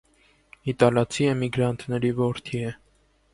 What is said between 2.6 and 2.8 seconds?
է։